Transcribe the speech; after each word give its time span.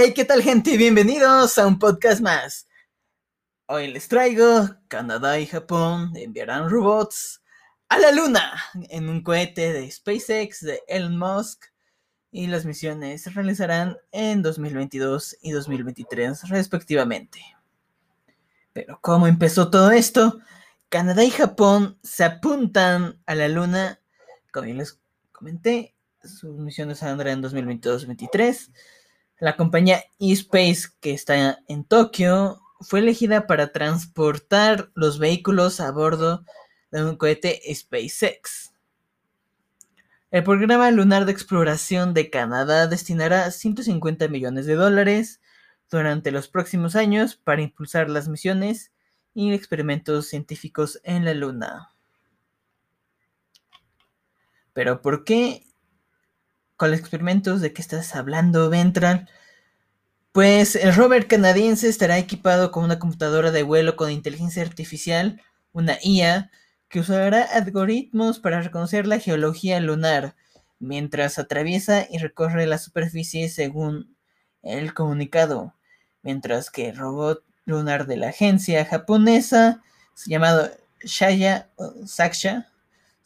Hey, 0.00 0.14
¿qué 0.14 0.24
tal 0.24 0.44
gente? 0.44 0.76
Bienvenidos 0.76 1.58
a 1.58 1.66
un 1.66 1.76
podcast 1.76 2.20
más. 2.20 2.68
Hoy 3.66 3.88
les 3.88 4.06
traigo 4.06 4.68
Canadá 4.86 5.40
y 5.40 5.46
Japón 5.46 6.12
enviarán 6.14 6.70
robots 6.70 7.42
a 7.88 7.98
la 7.98 8.12
luna 8.12 8.62
en 8.90 9.08
un 9.08 9.24
cohete 9.24 9.72
de 9.72 9.90
SpaceX 9.90 10.60
de 10.60 10.84
Elon 10.86 11.18
Musk 11.18 11.64
y 12.30 12.46
las 12.46 12.64
misiones 12.64 13.22
se 13.22 13.30
realizarán 13.30 13.96
en 14.12 14.40
2022 14.40 15.36
y 15.42 15.50
2023 15.50 16.48
respectivamente. 16.48 17.40
Pero 18.72 19.00
¿cómo 19.00 19.26
empezó 19.26 19.68
todo 19.68 19.90
esto? 19.90 20.38
Canadá 20.90 21.24
y 21.24 21.30
Japón 21.30 21.98
se 22.04 22.22
apuntan 22.22 23.20
a 23.26 23.34
la 23.34 23.48
luna, 23.48 24.00
como 24.52 24.68
ya 24.68 24.74
les 24.74 25.00
comenté, 25.32 25.96
sus 26.22 26.56
misiones 26.56 26.98
saldrán 26.98 27.44
en 27.44 27.50
2022-2023 27.82 28.70
la 29.40 29.56
compañía 29.56 30.02
eSpace, 30.18 30.88
que 31.00 31.12
está 31.12 31.60
en 31.68 31.84
Tokio, 31.84 32.60
fue 32.80 33.00
elegida 33.00 33.46
para 33.46 33.72
transportar 33.72 34.90
los 34.94 35.18
vehículos 35.18 35.80
a 35.80 35.90
bordo 35.90 36.44
de 36.90 37.04
un 37.04 37.16
cohete 37.16 37.60
SpaceX. 37.74 38.72
El 40.30 40.44
programa 40.44 40.90
lunar 40.90 41.24
de 41.24 41.32
exploración 41.32 42.14
de 42.14 42.30
Canadá 42.30 42.86
destinará 42.86 43.50
150 43.50 44.28
millones 44.28 44.66
de 44.66 44.74
dólares 44.74 45.40
durante 45.90 46.30
los 46.30 46.48
próximos 46.48 46.96
años 46.96 47.36
para 47.36 47.62
impulsar 47.62 48.10
las 48.10 48.28
misiones 48.28 48.92
y 49.34 49.52
experimentos 49.52 50.28
científicos 50.28 51.00
en 51.04 51.24
la 51.24 51.32
Luna. 51.32 51.90
Pero 54.74 55.00
¿por 55.00 55.24
qué 55.24 55.67
con 56.78 56.92
los 56.92 57.00
experimentos 57.00 57.60
de 57.60 57.74
qué 57.74 57.82
estás 57.82 58.14
hablando, 58.16 58.70
Ventral. 58.70 59.28
Pues 60.32 60.76
el 60.76 60.94
rover 60.94 61.26
canadiense 61.26 61.88
estará 61.88 62.18
equipado 62.18 62.70
con 62.70 62.84
una 62.84 63.00
computadora 63.00 63.50
de 63.50 63.64
vuelo 63.64 63.96
con 63.96 64.12
inteligencia 64.12 64.62
artificial, 64.62 65.42
una 65.72 65.98
IA, 66.02 66.50
que 66.88 67.00
usará 67.00 67.42
algoritmos 67.42 68.38
para 68.38 68.62
reconocer 68.62 69.06
la 69.06 69.18
geología 69.18 69.80
lunar 69.80 70.36
mientras 70.78 71.38
atraviesa 71.38 72.06
y 72.08 72.18
recorre 72.18 72.66
la 72.66 72.78
superficie 72.78 73.48
según 73.48 74.16
el 74.62 74.94
comunicado, 74.94 75.74
mientras 76.22 76.70
que 76.70 76.90
el 76.90 76.96
robot 76.96 77.44
lunar 77.64 78.06
de 78.06 78.18
la 78.18 78.28
agencia 78.28 78.84
japonesa 78.84 79.82
llamado 80.26 80.70
Shaya 81.02 81.70
Saksha 82.06 82.68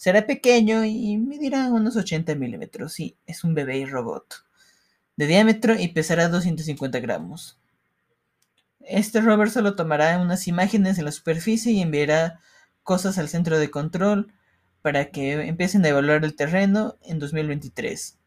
Será 0.02 0.26
pequeño 0.26 0.84
y 0.84 1.16
medirá 1.16 1.68
unos 1.68 1.94
80 1.94 2.34
milímetros. 2.34 2.92
Sí, 2.92 3.16
es 3.24 3.44
un 3.44 3.54
bebé 3.54 3.86
robot. 3.86 4.44
De 5.14 5.28
diámetro 5.28 5.78
y 5.78 5.86
pesará 5.86 6.28
250 6.28 6.98
gramos. 6.98 7.60
Este 8.80 9.20
rover 9.20 9.48
solo 9.48 9.76
tomará 9.76 10.18
unas 10.18 10.48
imágenes 10.48 10.98
en 10.98 11.04
la 11.04 11.12
superficie 11.12 11.70
y 11.70 11.80
enviará 11.80 12.40
cosas 12.82 13.16
al 13.16 13.28
centro 13.28 13.60
de 13.60 13.70
control 13.70 14.34
para 14.82 15.12
que 15.12 15.34
empiecen 15.34 15.84
a 15.84 15.90
evaluar 15.90 16.24
el 16.24 16.34
terreno 16.34 16.96
en 17.02 17.20
2023. 17.20 18.18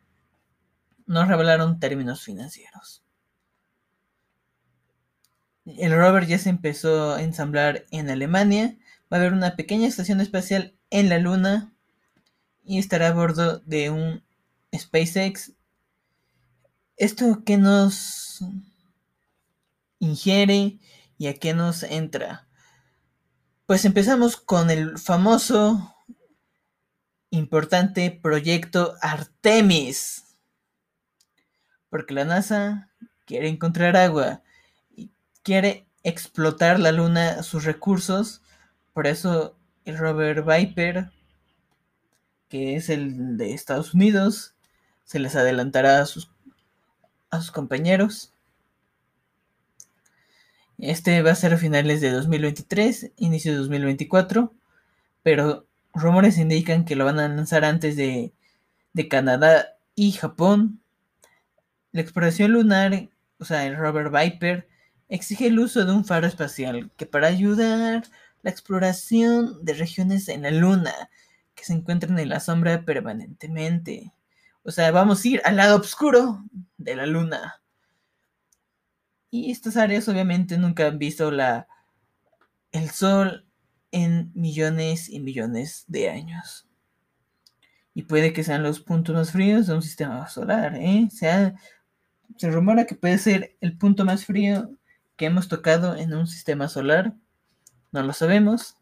No 1.08 1.26
revelaron 1.26 1.82
términos 1.82 2.24
financieros. 2.24 3.04
El 5.66 5.94
rover 5.94 6.26
ya 6.26 6.40
se 6.40 6.48
empezó 6.48 7.16
a 7.16 7.22
ensamblar 7.22 7.84
en 7.92 8.10
Alemania. 8.10 8.78
A 9.16 9.18
haber 9.18 9.32
una 9.32 9.56
pequeña 9.56 9.88
estación 9.88 10.20
espacial 10.20 10.76
en 10.90 11.08
la 11.08 11.20
Luna 11.20 11.74
y 12.66 12.80
estará 12.80 13.08
a 13.08 13.14
bordo 13.14 13.60
de 13.60 13.90
un 13.90 14.26
SpaceX. 14.78 15.54
¿Esto 16.98 17.44
qué 17.46 17.56
nos 17.56 18.44
ingiere 20.00 20.80
y 21.18 21.28
a 21.28 21.34
qué 21.36 21.54
nos 21.54 21.84
entra? 21.84 22.50
Pues 23.66 23.86
empezamos 23.86 24.36
con 24.36 24.70
el 24.70 24.98
famoso, 25.00 25.96
importante 27.30 28.12
proyecto 28.12 28.96
Artemis. 29.00 30.26
Porque 31.90 32.14
la 32.14 32.26
NASA 32.26 32.92
quiere 33.24 33.48
encontrar 33.48 33.96
agua 33.96 34.44
y 34.90 35.10
quiere 35.42 35.88
explotar 36.04 36.82
la 36.82 36.92
luna, 36.92 37.44
sus 37.44 37.64
recursos. 37.64 38.42
Por 38.96 39.08
eso 39.08 39.58
el 39.84 39.98
rover 39.98 40.44
Viper, 40.44 41.12
que 42.48 42.78
es 42.78 42.88
el 42.90 43.36
de 43.36 43.52
Estados 43.52 43.94
Unidos, 43.94 44.56
se 45.04 45.20
les 45.20 45.36
adelantará 45.36 46.00
a 46.00 46.06
sus, 46.06 46.32
compañeros. 47.52 48.32
Este 50.78 51.22
va 51.22 51.32
a 51.32 51.36
ser 51.36 51.54
a 51.54 51.58
finales 51.58 52.00
de 52.00 52.10
2023, 52.10 53.12
inicio 53.18 53.52
de 53.52 53.58
2024, 53.58 54.54
pero 55.24 55.68
rumores 55.94 56.38
indican 56.38 56.86
que 56.86 56.96
lo 56.96 57.04
van 57.04 57.20
a 57.20 57.28
lanzar 57.28 57.66
antes 57.66 57.98
de, 57.98 58.32
de 58.94 59.08
Canadá 59.10 59.76
y 59.96 60.14
Japón. 60.14 60.80
La 61.92 62.00
exploración 62.00 62.54
lunar, 62.54 63.10
o 63.40 63.44
sea, 63.44 63.66
el 63.66 63.76
rover 63.76 64.10
Viper, 64.10 64.70
exige 65.10 65.48
el 65.48 65.60
uso 65.60 65.84
de 65.84 65.92
un 65.92 66.06
faro 66.06 66.28
espacial 66.28 66.92
que 66.96 67.06
para 67.06 67.28
ayudar 67.28 68.06
la 68.46 68.52
exploración 68.52 69.66
de 69.66 69.74
regiones 69.74 70.30
en 70.30 70.44
la 70.44 70.52
Luna 70.52 70.94
que 71.56 71.64
se 71.66 71.74
encuentran 71.74 72.20
en 72.20 72.30
la 72.30 72.40
sombra 72.40 72.86
permanentemente. 72.86 74.14
O 74.62 74.70
sea, 74.70 74.92
vamos 74.92 75.26
a 75.26 75.28
ir 75.28 75.42
al 75.46 75.56
lado 75.56 75.78
oscuro 75.80 76.44
de 76.78 76.96
la 76.96 77.08
Luna. 77.08 77.64
Y 79.32 79.50
estas 79.50 79.78
áreas 79.78 80.08
obviamente 80.10 80.60
nunca 80.60 80.86
han 80.86 81.00
visto 81.00 81.32
la, 81.32 81.68
el 82.72 82.92
Sol 82.92 83.48
en 83.92 84.32
millones 84.36 85.10
y 85.10 85.22
millones 85.22 85.86
de 85.88 86.12
años. 86.12 86.68
Y 87.96 88.04
puede 88.04 88.32
que 88.32 88.44
sean 88.44 88.62
los 88.62 88.80
puntos 88.80 89.16
más 89.16 89.32
fríos 89.32 89.66
de 89.66 89.74
un 89.74 89.82
sistema 89.82 90.28
solar. 90.28 90.76
¿eh? 90.76 91.08
se 91.10 92.52
rumora 92.52 92.86
que 92.86 92.94
puede 92.94 93.18
ser 93.18 93.58
el 93.60 93.76
punto 93.76 94.06
más 94.06 94.24
frío 94.24 94.70
que 95.16 95.26
hemos 95.26 95.48
tocado 95.48 95.96
en 95.96 96.14
un 96.14 96.28
sistema 96.28 96.68
solar 96.68 97.16
no 97.92 98.04
lo 98.04 98.14
sabemos. 98.14 98.78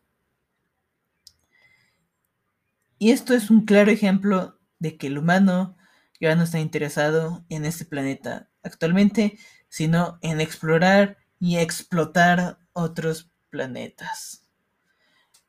Y 2.98 3.12
esto 3.12 3.34
es 3.34 3.50
un 3.50 3.66
claro 3.66 3.92
ejemplo 3.92 4.58
de 4.80 4.98
que 4.98 5.08
el 5.08 5.18
humano 5.18 5.76
ya 6.20 6.36
no 6.36 6.44
está 6.44 6.60
interesado 6.60 7.44
en 7.50 7.66
este 7.66 7.86
planeta 7.86 8.50
actualmente, 8.64 9.38
sino 9.68 10.20
en 10.22 10.40
explorar 10.40 11.18
y 11.40 11.58
explotar 11.58 12.60
otros 12.72 13.30
planetas. 13.50 14.48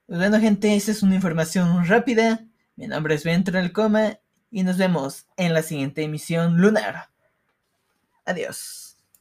Bueno, 0.08 0.40
gente, 0.40 0.74
esta 0.74 0.90
es 0.90 1.02
una 1.02 1.14
información 1.14 1.86
rápida. 1.86 2.44
Mi 2.76 2.88
nombre 2.88 3.14
es 3.14 3.24
Ventral 3.24 3.72
Coma 3.72 4.18
y 4.50 4.62
nos 4.62 4.76
vemos 4.76 5.26
en 5.36 5.54
la 5.54 5.62
siguiente 5.62 6.02
emisión 6.02 6.60
lunar. 6.60 7.10
Adiós. 8.24 8.93